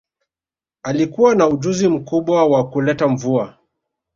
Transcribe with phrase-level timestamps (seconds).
[0.83, 3.57] Alikuwa na ujuzi mkubwa wa kuleta mvua